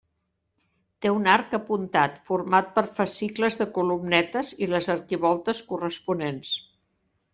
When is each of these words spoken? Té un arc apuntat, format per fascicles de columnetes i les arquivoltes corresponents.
Té 1.05 1.09
un 1.17 1.27
arc 1.33 1.51
apuntat, 1.57 2.15
format 2.29 2.71
per 2.77 2.83
fascicles 3.01 3.61
de 3.61 3.67
columnetes 3.77 4.53
i 4.67 4.71
les 4.73 4.89
arquivoltes 4.95 5.63
corresponents. 5.73 6.57